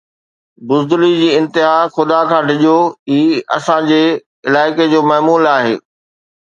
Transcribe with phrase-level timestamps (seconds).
[0.67, 2.79] بزدلي جي انتها، خدا کان ڊڄو،
[3.13, 3.21] هي
[3.57, 4.03] اسان جي
[4.47, 5.75] علائقي جو معمول آهي